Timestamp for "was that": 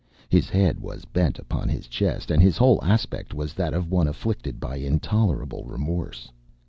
3.35-3.75